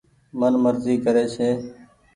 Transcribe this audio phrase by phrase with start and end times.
[0.39, 1.49] من مرزي ڪري ڇي۔